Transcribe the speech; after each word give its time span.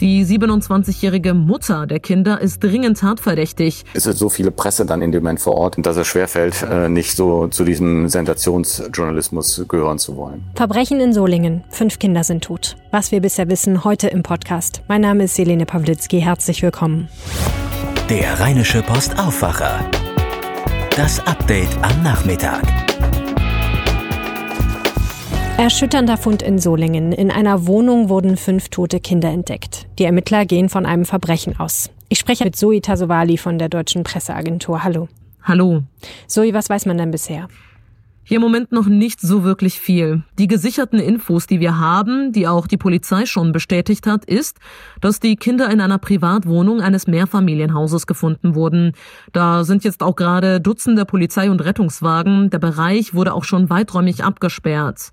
Die 0.00 0.24
27-jährige 0.26 1.32
Mutter 1.32 1.86
der 1.86 2.00
Kinder 2.00 2.40
ist 2.40 2.62
dringend 2.62 2.98
tatverdächtig. 2.98 3.84
Es 3.94 4.04
ist 4.04 4.18
so 4.18 4.28
viele 4.28 4.50
Presse 4.50 4.84
dann 4.84 5.00
in 5.00 5.10
dem 5.10 5.22
Moment 5.22 5.40
vor 5.40 5.54
Ort, 5.54 5.76
dass 5.78 5.96
es 5.96 6.06
schwerfällt, 6.06 6.62
äh, 6.62 6.88
nicht 6.90 7.16
so 7.16 7.48
zu 7.48 7.64
diesem 7.64 8.08
Sensationsjournalismus 8.08 9.64
gehören 9.68 9.98
zu 9.98 10.16
wollen. 10.16 10.44
Verbrechen 10.54 11.00
in 11.00 11.14
Solingen. 11.14 11.64
Fünf 11.70 11.98
Kinder 11.98 12.24
sind 12.24 12.44
tot. 12.44 12.76
Was 12.90 13.10
wir 13.10 13.20
bisher 13.22 13.48
wissen, 13.48 13.84
heute 13.84 14.08
im 14.08 14.22
Podcast. 14.22 14.82
Mein 14.86 15.00
Name 15.00 15.24
ist 15.24 15.34
Selene 15.34 15.64
Pawlitzki. 15.64 16.20
Herzlich 16.20 16.62
willkommen. 16.62 17.08
Der 18.10 18.38
Rheinische 18.38 18.82
Post 18.82 19.18
Aufwacher. 19.18 19.80
Das 20.94 21.26
Update 21.26 21.70
am 21.82 22.02
Nachmittag. 22.02 22.85
Erschütternder 25.58 26.18
Fund 26.18 26.42
in 26.42 26.58
Solingen. 26.58 27.12
In 27.12 27.30
einer 27.30 27.66
Wohnung 27.66 28.10
wurden 28.10 28.36
fünf 28.36 28.68
tote 28.68 29.00
Kinder 29.00 29.30
entdeckt. 29.30 29.86
Die 29.98 30.04
Ermittler 30.04 30.44
gehen 30.44 30.68
von 30.68 30.84
einem 30.84 31.06
Verbrechen 31.06 31.58
aus. 31.58 31.88
Ich 32.10 32.18
spreche 32.18 32.44
mit 32.44 32.56
Zoe 32.56 32.82
Tasovali 32.82 33.38
von 33.38 33.58
der 33.58 33.70
Deutschen 33.70 34.02
Presseagentur. 34.02 34.84
Hallo. 34.84 35.08
Hallo. 35.42 35.82
Zoe, 36.26 36.52
was 36.52 36.68
weiß 36.68 36.84
man 36.84 36.98
denn 36.98 37.10
bisher? 37.10 37.48
Hier 38.22 38.36
im 38.36 38.42
Moment 38.42 38.70
noch 38.70 38.86
nicht 38.86 39.18
so 39.20 39.44
wirklich 39.44 39.80
viel. 39.80 40.24
Die 40.38 40.46
gesicherten 40.46 40.98
Infos, 40.98 41.46
die 41.46 41.58
wir 41.58 41.78
haben, 41.78 42.32
die 42.32 42.46
auch 42.46 42.66
die 42.66 42.76
Polizei 42.76 43.24
schon 43.24 43.52
bestätigt 43.52 44.06
hat, 44.06 44.26
ist, 44.26 44.58
dass 45.00 45.20
die 45.20 45.36
Kinder 45.36 45.70
in 45.70 45.80
einer 45.80 45.98
Privatwohnung 45.98 46.82
eines 46.82 47.06
Mehrfamilienhauses 47.06 48.06
gefunden 48.06 48.54
wurden. 48.54 48.92
Da 49.32 49.64
sind 49.64 49.84
jetzt 49.84 50.02
auch 50.02 50.16
gerade 50.16 50.60
Dutzende 50.60 51.06
Polizei- 51.06 51.50
und 51.50 51.64
Rettungswagen. 51.64 52.50
Der 52.50 52.58
Bereich 52.58 53.14
wurde 53.14 53.32
auch 53.32 53.44
schon 53.44 53.70
weiträumig 53.70 54.22
abgesperrt. 54.22 55.12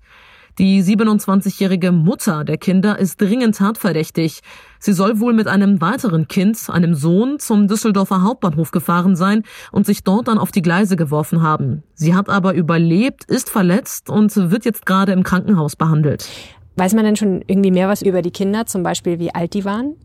Die 0.58 0.84
27-jährige 0.84 1.90
Mutter 1.90 2.44
der 2.44 2.58
Kinder 2.58 2.96
ist 2.96 3.20
dringend 3.20 3.56
tatverdächtig. 3.56 4.40
Sie 4.78 4.92
soll 4.92 5.18
wohl 5.18 5.32
mit 5.32 5.48
einem 5.48 5.80
weiteren 5.80 6.28
Kind, 6.28 6.70
einem 6.70 6.94
Sohn, 6.94 7.40
zum 7.40 7.66
Düsseldorfer 7.66 8.22
Hauptbahnhof 8.22 8.70
gefahren 8.70 9.16
sein 9.16 9.42
und 9.72 9.84
sich 9.84 10.04
dort 10.04 10.28
dann 10.28 10.38
auf 10.38 10.52
die 10.52 10.62
Gleise 10.62 10.94
geworfen 10.94 11.42
haben. 11.42 11.82
Sie 11.94 12.14
hat 12.14 12.28
aber 12.28 12.54
überlebt, 12.54 13.24
ist 13.24 13.50
verletzt 13.50 14.08
und 14.08 14.32
wird 14.36 14.64
jetzt 14.64 14.86
gerade 14.86 15.10
im 15.10 15.24
Krankenhaus 15.24 15.74
behandelt. 15.74 16.28
Weiß 16.76 16.94
man 16.94 17.04
denn 17.04 17.16
schon 17.16 17.42
irgendwie 17.48 17.72
mehr 17.72 17.88
was 17.88 18.02
über 18.02 18.22
die 18.22 18.30
Kinder, 18.30 18.64
zum 18.66 18.84
Beispiel 18.84 19.18
wie 19.18 19.34
alt 19.34 19.54
die 19.54 19.64
waren? 19.64 19.96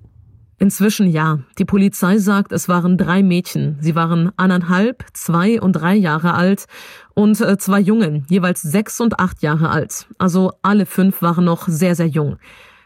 Inzwischen 0.61 1.07
ja. 1.07 1.39
Die 1.57 1.63
Polizei 1.63 2.17
sagt, 2.17 2.51
es 2.51 2.67
waren 2.67 2.97
drei 2.97 3.23
Mädchen. 3.23 3.77
Sie 3.79 3.95
waren 3.95 4.31
anderthalb, 4.35 5.05
zwei 5.13 5.61
und 5.61 5.73
drei 5.73 5.95
Jahre 5.95 6.33
alt 6.33 6.65
und 7.13 7.39
äh, 7.39 7.57
zwei 7.57 7.79
Jungen, 7.79 8.25
jeweils 8.29 8.61
sechs 8.61 8.99
und 8.99 9.19
acht 9.19 9.41
Jahre 9.41 9.69
alt. 9.69 10.07
Also 10.17 10.51
alle 10.61 10.85
fünf 10.85 11.21
waren 11.21 11.45
noch 11.45 11.67
sehr, 11.69 11.95
sehr 11.95 12.07
jung. 12.07 12.37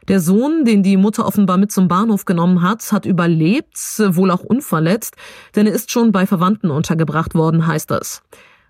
Der 0.08 0.20
Sohn, 0.20 0.66
den 0.66 0.84
die 0.84 0.98
Mutter 0.98 1.26
offenbar 1.26 1.58
mit 1.58 1.72
zum 1.72 1.88
Bahnhof 1.88 2.26
genommen 2.26 2.62
hat, 2.62 2.92
hat 2.92 3.06
überlebt, 3.06 3.78
wohl 3.98 4.32
auch 4.32 4.44
unverletzt, 4.44 5.16
denn 5.56 5.66
er 5.66 5.74
ist 5.74 5.92
schon 5.92 6.12
bei 6.12 6.28
Verwandten 6.28 6.70
untergebracht 6.70 7.36
worden, 7.36 7.66
heißt 7.66 7.90
es. 7.92 8.22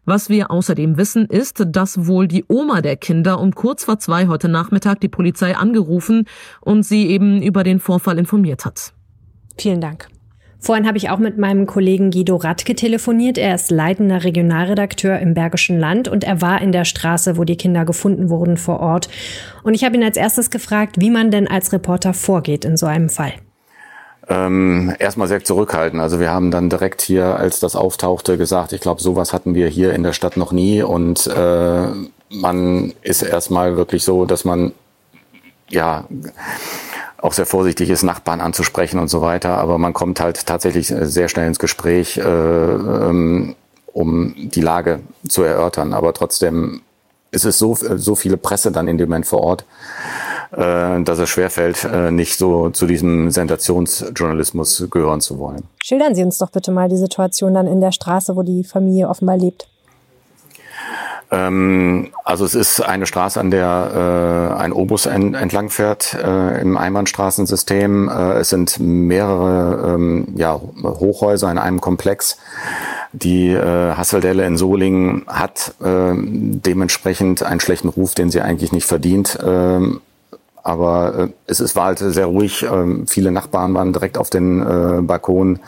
Was 0.06 0.30
wir 0.30 0.52
außerdem 0.52 0.98
wissen, 0.98 1.26
ist, 1.26 1.64
dass 1.66 2.08
wohl 2.08 2.28
die 2.28 2.44
Oma 2.50 2.82
der 2.82 2.98
Kinder 2.98 3.40
um 3.40 3.54
kurz 3.54 3.86
vor 3.86 4.00
zwei 4.00 4.28
heute 4.28 4.50
Nachmittag 4.50 5.00
die 5.00 5.08
Polizei 5.08 5.56
angerufen 5.56 6.26
und 6.60 6.84
sie 6.84 7.08
eben 7.08 7.42
über 7.42 7.64
den 7.64 7.80
Vorfall 7.80 8.20
informiert 8.20 8.66
hat. 8.66 8.94
Vielen 9.58 9.80
Dank. 9.80 10.10
Vorhin 10.60 10.88
habe 10.88 10.98
ich 10.98 11.10
auch 11.10 11.20
mit 11.20 11.38
meinem 11.38 11.66
Kollegen 11.66 12.10
Guido 12.10 12.38
Radke 12.38 12.74
telefoniert. 12.74 13.38
Er 13.38 13.56
ist 13.56 13.70
leitender 13.70 14.24
Regionalredakteur 14.24 15.20
im 15.20 15.34
Bergischen 15.34 15.78
Land 15.78 16.08
und 16.08 16.24
er 16.24 16.42
war 16.42 16.62
in 16.62 16.72
der 16.72 16.86
Straße, 16.86 17.38
wo 17.38 17.44
die 17.44 17.58
Kinder 17.58 17.84
gefunden 17.84 18.30
wurden, 18.30 18.56
vor 18.56 18.80
Ort. 18.80 19.10
Und 19.64 19.74
ich 19.74 19.84
habe 19.84 19.98
ihn 19.98 20.04
als 20.04 20.16
erstes 20.16 20.50
gefragt, 20.52 20.96
wie 21.00 21.10
man 21.10 21.32
denn 21.32 21.50
als 21.50 21.74
Reporter 21.74 22.14
vorgeht 22.14 22.64
in 22.64 22.78
so 22.78 22.86
einem 22.86 23.10
Fall. 23.10 23.34
Ähm, 24.30 24.96
erstmal 25.00 25.28
sehr 25.28 25.44
zurückhaltend. 25.44 26.02
Also 26.02 26.20
wir 26.20 26.32
haben 26.32 26.50
dann 26.50 26.70
direkt 26.70 27.02
hier, 27.02 27.38
als 27.38 27.60
das 27.60 27.76
auftauchte, 27.76 28.38
gesagt, 28.38 28.72
ich 28.72 28.82
glaube, 28.82 29.02
sowas 29.02 29.34
hatten 29.34 29.54
wir 29.54 29.68
hier 29.68 29.94
in 29.94 30.04
der 30.04 30.14
Stadt 30.14 30.38
noch 30.38 30.52
nie. 30.52 30.82
Und 30.82 31.28
äh, 31.28 31.88
man 32.30 32.94
ist 33.02 33.22
erstmal 33.22 33.76
wirklich 33.76 34.04
so, 34.04 34.26
dass 34.26 34.46
man 34.46 34.72
ja 35.70 36.06
auch 37.18 37.34
sehr 37.34 37.46
vorsichtig 37.46 37.90
ist, 37.90 38.04
Nachbarn 38.04 38.42
anzusprechen 38.42 39.00
und 39.00 39.10
so 39.10 39.22
weiter. 39.22 39.58
Aber 39.58 39.78
man 39.78 39.94
kommt 39.94 40.20
halt 40.20 40.46
tatsächlich 40.46 40.88
sehr 40.88 41.28
schnell 41.28 41.48
ins 41.48 41.60
Gespräch, 41.60 42.18
äh, 42.18 42.22
ähm, 42.22 43.56
um 43.92 44.36
die 44.38 44.62
Lage 44.62 45.00
zu 45.28 45.44
erörtern. 45.44 45.94
Aber 45.94 46.14
trotzdem 46.14 46.82
ist 47.32 47.46
es 47.46 47.58
so, 47.58 47.76
so 47.76 48.16
viele 48.16 48.38
Presse 48.38 48.72
dann 48.72 48.88
in 48.88 48.98
dem 48.98 49.10
Moment 49.10 49.26
vor 49.26 49.42
Ort, 49.42 49.62
äh, 49.62 49.66
dass 50.56 51.20
es 51.20 51.30
schwerfällt, 51.30 51.84
äh, 51.84 52.12
nicht 52.12 52.38
so 52.38 52.70
zu 52.70 52.86
diesem 52.86 53.32
Sensationsjournalismus 53.32 54.88
gehören 54.92 55.22
zu 55.22 55.40
wollen. 55.40 55.64
Schildern 55.84 56.16
Sie 56.16 56.24
uns 56.24 56.38
doch 56.38 56.52
bitte 56.52 56.72
mal 56.72 56.90
die 56.90 56.98
Situation 56.98 57.54
dann 57.54 57.68
in 57.68 57.82
der 57.82 57.92
Straße, 57.92 58.36
wo 58.36 58.44
die 58.44 58.64
Familie 58.64 59.10
offenbar 59.10 59.38
lebt. 59.38 59.68
Ähm, 61.34 62.10
also 62.24 62.46
es 62.46 62.54
ist 62.54 62.80
eine 62.82 63.08
Straße, 63.08 63.40
an 63.40 63.50
der 63.50 64.52
äh, 64.56 64.62
ein 64.62 64.72
Obus 64.72 65.08
en 65.08 65.34
entlang 65.34 65.70
fährt 65.70 66.14
äh, 66.14 66.62
im 66.62 66.78
Einbahnstraßensystem. 66.78 68.08
Äh, 68.10 68.34
es 68.34 68.50
sind 68.50 68.80
mehrere 68.80 69.96
ähm, 69.96 70.28
ja, 70.36 70.60
Hochhäuser 70.84 71.50
in 71.50 71.58
einem 71.58 71.82
Komplex. 71.82 72.38
Die 73.14 73.50
äh, 73.50 73.94
Hasseldelle 73.94 74.46
in 74.46 74.58
Solingen 74.58 75.24
hat 75.28 75.74
äh, 75.84 76.14
dementsprechend 76.16 77.42
einen 77.42 77.60
schlechten 77.60 77.90
Ruf, 77.90 78.14
den 78.14 78.30
sie 78.30 78.42
eigentlich 78.42 78.72
nicht 78.72 78.86
verdient. 78.86 79.40
Ähm, 79.44 80.02
aber 80.64 81.16
äh, 81.16 81.28
es, 81.46 81.60
es 81.60 81.76
war 81.76 81.86
halt 81.86 82.00
sehr 82.00 82.26
ruhig. 82.26 82.64
Ähm, 82.64 83.06
viele 83.06 83.32
Nachbarn 83.32 83.74
waren 83.74 83.92
direkt 83.92 84.18
auf 84.18 84.30
den 84.30 84.62
äh, 84.62 85.02
Balkon 85.02 85.60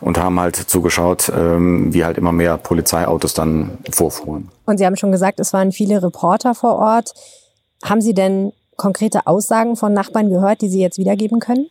und 0.00 0.18
haben 0.18 0.38
halt 0.38 0.56
zugeschaut, 0.56 1.32
ähm, 1.34 1.92
wie 1.92 2.04
halt 2.04 2.18
immer 2.18 2.32
mehr 2.32 2.58
Polizeiautos 2.58 3.34
dann 3.34 3.78
vorfuhren. 3.90 4.50
Und 4.66 4.78
Sie 4.78 4.86
haben 4.86 4.96
schon 4.96 5.12
gesagt, 5.12 5.40
es 5.40 5.52
waren 5.52 5.72
viele 5.72 6.02
Reporter 6.02 6.54
vor 6.54 6.76
Ort. 6.76 7.14
Haben 7.82 8.02
Sie 8.02 8.12
denn 8.12 8.52
konkrete 8.76 9.26
Aussagen 9.26 9.76
von 9.76 9.94
Nachbarn 9.94 10.28
gehört, 10.28 10.60
die 10.60 10.68
Sie 10.68 10.80
jetzt 10.80 10.98
wiedergeben 10.98 11.40
können? 11.40 11.66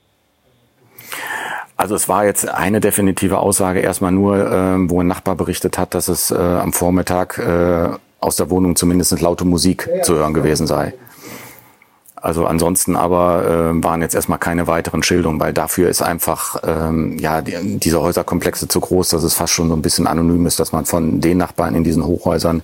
Also 1.78 1.94
es 1.94 2.10
war 2.10 2.26
jetzt 2.26 2.50
eine 2.50 2.80
definitive 2.80 3.38
Aussage 3.38 3.82
erstmal 3.82 4.12
nur, 4.12 4.36
äh, 4.36 4.90
wo 4.90 5.02
ein 5.02 5.08
Nachbar 5.08 5.36
berichtet 5.36 5.78
hat, 5.78 5.94
dass 5.94 6.08
es 6.08 6.32
äh, 6.32 6.36
am 6.36 6.74
Vormittag 6.74 7.38
äh, 7.38 7.90
aus 8.20 8.36
der 8.36 8.50
Wohnung 8.50 8.76
zumindest 8.76 9.22
laute 9.22 9.46
Musik 9.46 9.88
zu 10.02 10.16
hören 10.16 10.34
gewesen 10.34 10.66
sei. 10.66 10.96
Also 12.22 12.46
ansonsten 12.46 12.96
aber 12.96 13.46
äh, 13.46 13.84
waren 13.84 14.02
jetzt 14.02 14.16
erstmal 14.16 14.40
keine 14.40 14.68
weiteren 14.68 15.04
Schilderungen, 15.04 15.40
weil 15.40 15.54
dafür 15.54 15.90
ist 15.90 16.02
einfach 16.02 16.62
ähm, 16.66 17.18
ja 17.20 17.42
die, 17.42 17.78
diese 17.78 18.02
Häuserkomplexe 18.02 18.68
zu 18.68 18.80
groß, 18.80 19.10
dass 19.10 19.24
es 19.24 19.34
fast 19.34 19.54
schon 19.54 19.70
so 19.70 19.76
ein 19.76 19.82
bisschen 19.82 20.08
anonym 20.08 20.46
ist, 20.48 20.60
dass 20.60 20.72
man 20.72 20.86
von 20.86 21.22
den 21.22 21.38
Nachbarn 21.38 21.76
in 21.76 21.84
diesen 21.84 22.06
Hochhäusern, 22.06 22.64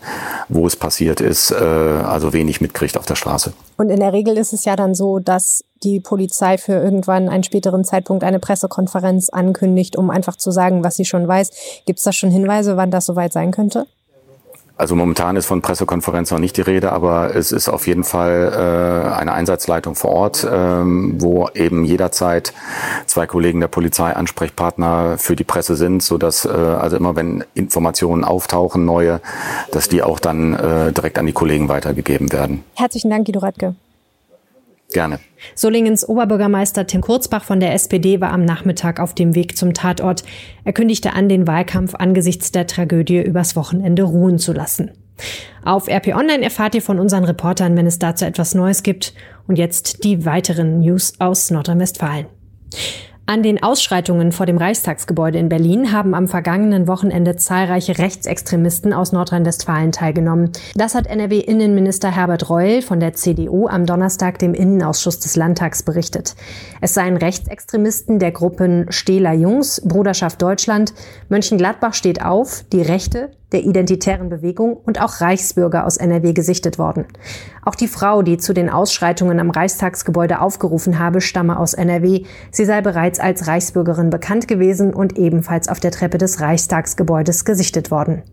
wo 0.49 0.65
es 0.65 0.75
passiert 0.75 1.21
ist, 1.21 1.51
äh, 1.51 1.55
also 1.55 2.33
wenig 2.33 2.61
mitkriegt 2.61 2.97
auf 2.97 3.05
der 3.05 3.15
Straße. 3.15 3.53
Und 3.77 3.89
in 3.89 3.99
der 3.99 4.13
Regel 4.13 4.37
ist 4.37 4.53
es 4.53 4.65
ja 4.65 4.75
dann 4.75 4.95
so, 4.95 5.19
dass 5.19 5.63
die 5.83 5.99
Polizei 5.99 6.57
für 6.57 6.73
irgendwann 6.73 7.29
einen 7.29 7.43
späteren 7.43 7.83
Zeitpunkt 7.83 8.23
eine 8.23 8.39
Pressekonferenz 8.39 9.29
ankündigt, 9.29 9.95
um 9.95 10.09
einfach 10.09 10.35
zu 10.35 10.51
sagen, 10.51 10.83
was 10.83 10.95
sie 10.95 11.05
schon 11.05 11.27
weiß. 11.27 11.51
Gibt 11.85 11.99
es 11.99 12.05
da 12.05 12.11
schon 12.11 12.31
Hinweise, 12.31 12.77
wann 12.77 12.91
das 12.91 13.05
soweit 13.05 13.33
sein 13.33 13.51
könnte? 13.51 13.85
Also 14.83 14.97
momentan 14.97 15.37
ist 15.37 15.45
von 15.45 15.61
Pressekonferenz 15.61 16.29
noch 16.31 16.39
nicht 16.39 16.57
die 16.57 16.61
Rede, 16.61 16.91
aber 16.91 17.33
es 17.37 17.53
ist 17.53 17.69
auf 17.69 17.87
jeden 17.87 18.03
Fall 18.03 18.51
äh, 18.51 19.15
eine 19.15 19.31
Einsatzleitung 19.31 19.95
vor 19.95 20.11
Ort, 20.11 20.45
ähm, 20.51 21.15
wo 21.19 21.47
eben 21.55 21.85
jederzeit 21.85 22.53
zwei 23.05 23.25
Kollegen 23.25 23.61
der 23.61 23.69
Polizei 23.69 24.11
Ansprechpartner 24.11 25.17
für 25.17 25.37
die 25.37 25.45
Presse 25.45 25.77
sind, 25.77 26.03
so 26.03 26.17
dass 26.17 26.43
äh, 26.43 26.49
also 26.49 26.97
immer 26.97 27.15
wenn 27.15 27.45
Informationen 27.53 28.25
auftauchen, 28.25 28.83
neue, 28.83 29.21
dass 29.71 29.87
die 29.87 30.03
auch 30.03 30.19
dann 30.19 30.53
äh, 30.53 30.91
direkt 30.91 31.17
an 31.17 31.27
die 31.27 31.31
Kollegen 31.31 31.69
weitergegeben 31.69 32.33
werden. 32.33 32.65
Herzlichen 32.75 33.09
Dank, 33.09 33.25
Guido 33.25 33.39
Radke. 33.39 33.75
Gerne. 34.93 35.19
Solingens 35.55 36.07
Oberbürgermeister 36.07 36.87
Tim 36.87 37.01
Kurzbach 37.01 37.43
von 37.43 37.59
der 37.59 37.73
SPD 37.73 38.21
war 38.21 38.31
am 38.31 38.45
Nachmittag 38.45 38.99
auf 38.99 39.13
dem 39.13 39.35
Weg 39.35 39.57
zum 39.57 39.73
Tatort. 39.73 40.23
Er 40.63 40.73
kündigte 40.73 41.13
an, 41.13 41.27
den 41.27 41.47
Wahlkampf 41.47 41.95
angesichts 41.95 42.51
der 42.51 42.67
Tragödie 42.67 43.21
übers 43.21 43.55
Wochenende 43.55 44.03
ruhen 44.03 44.39
zu 44.39 44.53
lassen. 44.53 44.91
Auf 45.63 45.87
RP 45.87 46.15
Online 46.15 46.43
erfahrt 46.43 46.75
ihr 46.75 46.81
von 46.81 46.99
unseren 46.99 47.23
Reportern, 47.23 47.75
wenn 47.75 47.87
es 47.87 47.99
dazu 47.99 48.25
etwas 48.25 48.55
Neues 48.55 48.83
gibt. 48.83 49.13
Und 49.47 49.57
jetzt 49.57 50.03
die 50.03 50.25
weiteren 50.25 50.79
News 50.79 51.13
aus 51.19 51.51
Nordrhein-Westfalen. 51.51 52.27
An 53.25 53.41
den 53.41 53.63
Ausschreitungen 53.63 54.33
vor 54.33 54.45
dem 54.45 54.57
Reichstagsgebäude 54.57 55.37
in 55.37 55.47
Berlin 55.47 55.93
haben 55.93 56.13
am 56.13 56.27
vergangenen 56.27 56.89
Wochenende 56.89 57.37
zahlreiche 57.37 57.97
Rechtsextremisten 57.97 58.91
aus 58.91 59.13
Nordrhein-Westfalen 59.13 59.93
teilgenommen. 59.93 60.51
Das 60.75 60.93
hat 60.93 61.07
NRW-Innenminister 61.07 62.11
Herbert 62.11 62.49
Reul 62.49 62.81
von 62.81 62.99
der 62.99 63.13
CDU 63.13 63.67
am 63.67 63.85
Donnerstag 63.85 64.39
dem 64.39 64.53
Innenausschuss 64.53 65.19
des 65.19 65.37
Landtags 65.37 65.83
berichtet. 65.83 66.35
Es 66.81 66.95
seien 66.95 67.15
Rechtsextremisten 67.15 68.19
der 68.19 68.33
Gruppen 68.33 68.87
Stehler 68.91 69.31
Jungs, 69.31 69.81
Bruderschaft 69.85 70.41
Deutschland, 70.41 70.93
Mönchengladbach 71.29 71.93
steht 71.93 72.21
auf, 72.21 72.65
die 72.73 72.81
Rechte, 72.81 73.31
der 73.53 73.63
Identitären 73.63 74.29
Bewegung 74.29 74.75
und 74.75 75.01
auch 75.01 75.21
Reichsbürger 75.21 75.85
aus 75.85 75.97
NRW 75.97 76.33
gesichtet 76.33 76.77
worden. 76.77 77.05
Auch 77.63 77.75
die 77.75 77.87
Frau, 77.87 78.21
die 78.21 78.37
zu 78.37 78.53
den 78.53 78.69
Ausschreitungen 78.69 79.39
am 79.39 79.49
Reichstagsgebäude 79.49 80.41
aufgerufen 80.41 80.99
habe, 80.99 81.21
stamme 81.21 81.57
aus 81.57 81.73
NRW. 81.73 82.23
Sie 82.51 82.65
sei 82.65 82.81
bereits 82.81 83.19
als 83.19 83.47
Reichsbürgerin 83.47 84.09
bekannt 84.09 84.47
gewesen 84.47 84.93
und 84.93 85.17
ebenfalls 85.17 85.69
auf 85.69 85.79
der 85.79 85.91
Treppe 85.91 86.17
des 86.17 86.41
Reichstagsgebäudes 86.41 87.45
gesichtet 87.45 87.91
worden. 87.91 88.23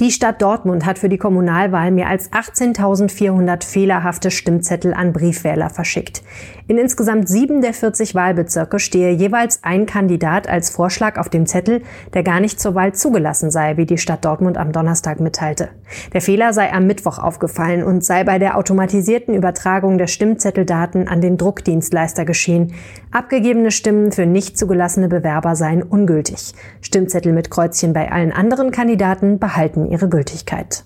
Die 0.00 0.12
Stadt 0.12 0.40
Dortmund 0.42 0.86
hat 0.86 0.96
für 0.96 1.08
die 1.08 1.18
Kommunalwahl 1.18 1.90
mehr 1.90 2.06
als 2.06 2.30
18.400 2.30 3.64
fehlerhafte 3.64 4.30
Stimmzettel 4.30 4.94
an 4.94 5.12
Briefwähler 5.12 5.70
verschickt. 5.70 6.22
In 6.68 6.78
insgesamt 6.78 7.28
sieben 7.28 7.62
der 7.62 7.74
40 7.74 8.14
Wahlbezirke 8.14 8.78
stehe 8.78 9.10
jeweils 9.10 9.64
ein 9.64 9.86
Kandidat 9.86 10.48
als 10.48 10.70
Vorschlag 10.70 11.18
auf 11.18 11.28
dem 11.28 11.46
Zettel, 11.46 11.82
der 12.14 12.22
gar 12.22 12.38
nicht 12.38 12.60
zur 12.60 12.76
Wahl 12.76 12.94
zugelassen 12.94 13.50
sei, 13.50 13.76
wie 13.76 13.86
die 13.86 13.98
Stadt 13.98 14.24
Dortmund 14.24 14.56
am 14.56 14.70
Donnerstag 14.70 15.18
mitteilte. 15.18 15.70
Der 16.12 16.20
Fehler 16.20 16.52
sei 16.52 16.72
am 16.72 16.86
Mittwoch 16.86 17.18
aufgefallen 17.18 17.82
und 17.82 18.04
sei 18.04 18.22
bei 18.22 18.38
der 18.38 18.56
automatisierten 18.56 19.34
Übertragung 19.34 19.98
der 19.98 20.06
Stimmzetteldaten 20.06 21.08
an 21.08 21.20
den 21.20 21.38
Druckdienstleister 21.38 22.24
geschehen. 22.24 22.72
Abgegebene 23.10 23.72
Stimmen 23.72 24.12
für 24.12 24.26
nicht 24.26 24.58
zugelassene 24.58 25.08
Bewerber 25.08 25.56
seien 25.56 25.82
ungültig. 25.82 26.52
Stimmzettel 26.82 27.32
mit 27.32 27.50
Kreuzchen 27.50 27.92
bei 27.92 28.12
allen 28.12 28.30
anderen 28.30 28.70
Kandidaten 28.70 29.40
behalten 29.40 29.87
ihre 29.88 30.08
Gültigkeit. 30.08 30.84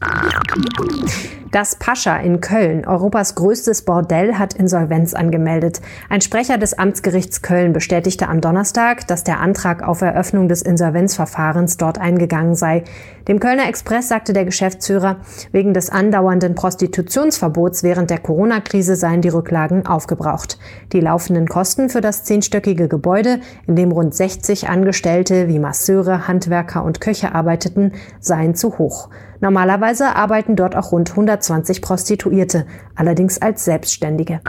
Das 1.52 1.76
Pascha 1.76 2.16
in 2.16 2.40
Köln, 2.40 2.86
Europas 2.86 3.34
größtes 3.34 3.82
Bordell, 3.82 4.36
hat 4.36 4.54
Insolvenz 4.54 5.12
angemeldet. 5.12 5.82
Ein 6.08 6.22
Sprecher 6.22 6.56
des 6.56 6.78
Amtsgerichts 6.78 7.42
Köln 7.42 7.74
bestätigte 7.74 8.26
am 8.26 8.40
Donnerstag, 8.40 9.06
dass 9.06 9.22
der 9.22 9.38
Antrag 9.38 9.86
auf 9.86 10.00
Eröffnung 10.00 10.48
des 10.48 10.62
Insolvenzverfahrens 10.62 11.76
dort 11.76 11.98
eingegangen 11.98 12.54
sei. 12.54 12.84
Dem 13.28 13.38
Kölner 13.38 13.68
Express 13.68 14.08
sagte 14.08 14.32
der 14.32 14.46
Geschäftsführer, 14.46 15.18
wegen 15.52 15.74
des 15.74 15.90
andauernden 15.90 16.54
Prostitutionsverbots 16.54 17.82
während 17.82 18.08
der 18.08 18.20
Corona-Krise 18.20 18.96
seien 18.96 19.20
die 19.20 19.28
Rücklagen 19.28 19.84
aufgebraucht. 19.84 20.58
Die 20.94 21.00
laufenden 21.00 21.48
Kosten 21.48 21.90
für 21.90 22.00
das 22.00 22.24
zehnstöckige 22.24 22.88
Gebäude, 22.88 23.40
in 23.66 23.76
dem 23.76 23.92
rund 23.92 24.14
60 24.14 24.70
Angestellte 24.70 25.48
wie 25.48 25.58
Masseure, 25.58 26.26
Handwerker 26.28 26.82
und 26.82 27.02
Köche 27.02 27.34
arbeiteten, 27.34 27.92
seien 28.20 28.54
zu 28.54 28.78
hoch. 28.78 29.10
Normalerweise 29.42 30.14
arbeiten 30.14 30.54
dort 30.54 30.76
auch 30.76 30.92
rund 30.92 31.10
120 31.10 31.82
Prostituierte, 31.82 32.64
allerdings 32.94 33.40
als 33.42 33.64
Selbstständige. 33.64 34.40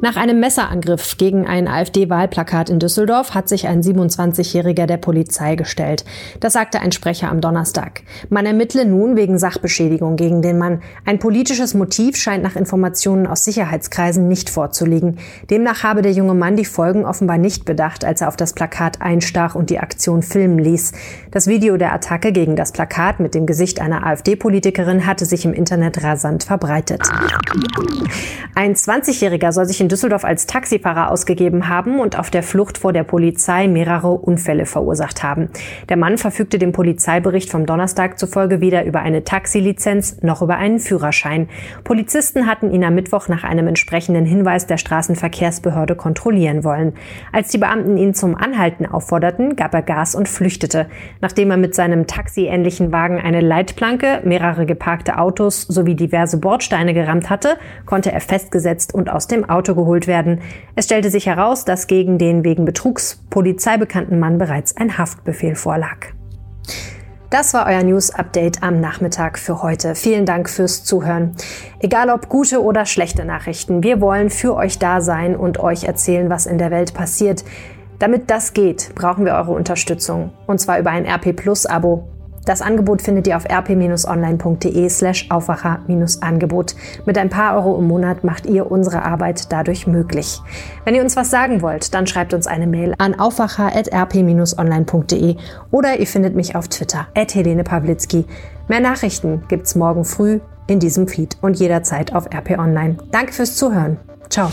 Nach 0.00 0.16
einem 0.16 0.40
Messerangriff 0.40 1.16
gegen 1.16 1.46
ein 1.46 1.68
AfD-Wahlplakat 1.68 2.68
in 2.68 2.78
Düsseldorf 2.78 3.34
hat 3.34 3.48
sich 3.48 3.66
ein 3.66 3.82
27-Jähriger 3.82 4.86
der 4.86 4.98
Polizei 4.98 5.56
gestellt. 5.56 6.04
Das 6.40 6.52
sagte 6.52 6.80
ein 6.80 6.92
Sprecher 6.92 7.30
am 7.30 7.40
Donnerstag. 7.40 8.02
Man 8.28 8.44
ermittle 8.46 8.84
nun 8.84 9.16
wegen 9.16 9.38
Sachbeschädigung 9.38 10.16
gegen 10.16 10.42
den 10.42 10.58
Mann. 10.58 10.82
Ein 11.06 11.18
politisches 11.18 11.74
Motiv 11.74 12.16
scheint 12.16 12.42
nach 12.42 12.56
Informationen 12.56 13.26
aus 13.26 13.44
Sicherheitskreisen 13.44 14.28
nicht 14.28 14.50
vorzuliegen. 14.50 15.18
Demnach 15.50 15.82
habe 15.82 16.02
der 16.02 16.12
junge 16.12 16.34
Mann 16.34 16.56
die 16.56 16.64
Folgen 16.64 17.06
offenbar 17.06 17.38
nicht 17.38 17.64
bedacht, 17.64 18.04
als 18.04 18.20
er 18.20 18.28
auf 18.28 18.36
das 18.36 18.52
Plakat 18.52 19.00
einstach 19.00 19.54
und 19.54 19.70
die 19.70 19.78
Aktion 19.78 20.22
filmen 20.22 20.58
ließ. 20.58 20.92
Das 21.30 21.46
Video 21.46 21.78
der 21.78 21.94
Attacke 21.94 22.32
gegen 22.32 22.54
das 22.54 22.72
Plakat 22.72 23.18
mit 23.18 23.34
dem 23.34 23.46
Gesicht 23.46 23.62
Gesicht 23.62 23.80
einer 23.80 24.04
AfD-Politikerin 24.06 25.06
hatte 25.06 25.24
sich 25.24 25.44
im 25.44 25.52
Internet 25.52 26.02
rasant 26.02 26.42
verbreitet. 26.42 27.02
Ein 28.54 28.74
20-Jähriger 28.74 29.50
soll 29.50 29.64
sich 29.64 29.80
in 29.80 29.88
Düsseldorf 29.88 30.24
als 30.24 30.46
Taxifahrer 30.46 31.10
ausgegeben 31.10 31.68
haben 31.68 32.00
und 32.00 32.18
auf 32.18 32.30
der 32.30 32.42
Flucht 32.42 32.76
vor 32.78 32.92
der 32.92 33.02
Polizei 33.02 33.66
mehrere 33.66 34.10
Unfälle 34.10 34.66
verursacht 34.66 35.22
haben. 35.22 35.48
Der 35.88 35.96
Mann 35.96 36.18
verfügte 36.18 36.58
dem 36.58 36.72
Polizeibericht 36.72 37.50
vom 37.50 37.64
Donnerstag 37.64 38.18
zufolge 38.18 38.60
weder 38.60 38.84
über 38.84 39.00
eine 39.00 39.24
Taxilizenz 39.24 40.22
noch 40.22 40.42
über 40.42 40.56
einen 40.56 40.80
Führerschein. 40.80 41.48
Polizisten 41.82 42.46
hatten 42.46 42.70
ihn 42.70 42.84
am 42.84 42.94
Mittwoch 42.94 43.28
nach 43.28 43.42
einem 43.42 43.68
entsprechenden 43.68 44.26
Hinweis 44.26 44.66
der 44.66 44.76
Straßenverkehrsbehörde 44.76 45.96
kontrollieren 45.96 46.62
wollen. 46.62 46.92
Als 47.32 47.48
die 47.48 47.58
Beamten 47.58 47.96
ihn 47.96 48.12
zum 48.12 48.36
Anhalten 48.36 48.84
aufforderten, 48.84 49.56
gab 49.56 49.72
er 49.72 49.82
Gas 49.82 50.14
und 50.14 50.28
flüchtete. 50.28 50.86
Nachdem 51.20 51.50
er 51.50 51.56
mit 51.56 51.74
seinem 51.74 52.06
taxiähnlichen 52.06 52.92
Wagen 52.92 53.18
eine 53.18 53.40
Leitplanke, 53.40 54.20
mehrere 54.24 54.66
geparkte 54.66 55.18
Autos 55.18 55.62
sowie 55.62 55.94
diverse 55.94 56.38
Bordsteine 56.38 56.92
gerammt 57.02 57.30
hatte, 57.30 57.56
konnte 57.84 58.12
er 58.12 58.20
festgesetzt 58.20 58.94
und 58.94 59.10
aus 59.10 59.26
dem 59.26 59.48
Auto 59.48 59.74
geholt 59.74 60.06
werden. 60.06 60.40
Es 60.76 60.86
stellte 60.86 61.10
sich 61.10 61.26
heraus, 61.26 61.64
dass 61.64 61.86
gegen 61.86 62.18
den 62.18 62.44
wegen 62.44 62.64
Betrugs 62.64 63.22
polizeibekannten 63.30 64.18
Mann 64.18 64.38
bereits 64.38 64.76
ein 64.76 64.98
Haftbefehl 64.98 65.54
vorlag. 65.56 66.06
Das 67.30 67.54
war 67.54 67.66
euer 67.66 67.82
News 67.82 68.10
Update 68.10 68.62
am 68.62 68.78
Nachmittag 68.80 69.38
für 69.38 69.62
heute. 69.62 69.94
Vielen 69.94 70.26
Dank 70.26 70.50
fürs 70.50 70.84
Zuhören. 70.84 71.34
Egal 71.80 72.10
ob 72.10 72.28
gute 72.28 72.62
oder 72.62 72.84
schlechte 72.84 73.24
Nachrichten, 73.24 73.82
wir 73.82 74.02
wollen 74.02 74.28
für 74.28 74.54
euch 74.54 74.78
da 74.78 75.00
sein 75.00 75.34
und 75.34 75.58
euch 75.58 75.84
erzählen, 75.84 76.28
was 76.28 76.44
in 76.44 76.58
der 76.58 76.70
Welt 76.70 76.92
passiert. 76.92 77.42
Damit 77.98 78.30
das 78.30 78.52
geht, 78.52 78.94
brauchen 78.94 79.24
wir 79.24 79.32
eure 79.32 79.52
Unterstützung. 79.52 80.30
Und 80.46 80.60
zwar 80.60 80.78
über 80.78 80.90
ein 80.90 81.06
RP 81.06 81.34
Plus 81.34 81.64
Abo. 81.64 82.06
Das 82.44 82.62
Angebot 82.62 83.02
findet 83.02 83.28
ihr 83.28 83.36
auf 83.36 83.44
rp-online.de 83.44 84.88
slash 84.88 85.30
Aufwacher-Angebot. 85.30 86.74
Mit 87.06 87.16
ein 87.18 87.30
paar 87.30 87.54
Euro 87.56 87.78
im 87.78 87.86
Monat 87.86 88.24
macht 88.24 88.46
ihr 88.46 88.68
unsere 88.70 89.04
Arbeit 89.04 89.52
dadurch 89.52 89.86
möglich. 89.86 90.40
Wenn 90.84 90.96
ihr 90.96 91.02
uns 91.02 91.16
was 91.16 91.30
sagen 91.30 91.62
wollt, 91.62 91.94
dann 91.94 92.06
schreibt 92.06 92.34
uns 92.34 92.46
eine 92.46 92.66
Mail 92.66 92.94
an 92.98 93.18
aufwacher.rp-online.de 93.18 95.36
oder 95.70 95.98
ihr 96.00 96.06
findet 96.06 96.34
mich 96.34 96.54
auf 96.56 96.68
Twitter 96.68 97.06
at 97.14 97.34
Helene 97.34 97.64
Pawlitzki. 97.64 98.26
Mehr 98.68 98.80
Nachrichten 98.80 99.44
gibt's 99.48 99.74
morgen 99.74 100.04
früh 100.04 100.40
in 100.66 100.78
diesem 100.80 101.08
Feed 101.08 101.38
und 101.42 101.58
jederzeit 101.58 102.14
auf 102.14 102.26
RP 102.26 102.58
Online. 102.58 102.98
Danke 103.10 103.32
fürs 103.32 103.56
Zuhören. 103.56 103.96
Ciao. 104.30 104.50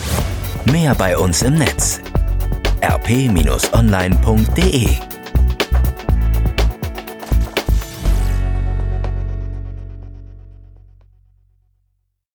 Mehr 0.71 0.95
bei 0.95 1.17
uns 1.17 1.41
im 1.41 1.55
Netz 1.55 2.01
rp-online.de 2.81 3.49